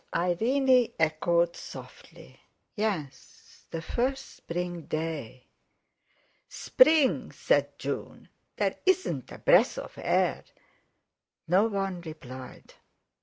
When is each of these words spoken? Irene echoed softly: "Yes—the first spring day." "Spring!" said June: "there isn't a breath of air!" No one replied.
Irene 0.15 0.89
echoed 0.99 1.55
softly: 1.55 2.39
"Yes—the 2.75 3.83
first 3.83 4.35
spring 4.35 4.87
day." 4.87 5.45
"Spring!" 6.49 7.31
said 7.31 7.77
June: 7.77 8.27
"there 8.55 8.77
isn't 8.87 9.31
a 9.31 9.37
breath 9.37 9.77
of 9.77 9.93
air!" 9.99 10.43
No 11.47 11.65
one 11.67 12.01
replied. 12.01 12.73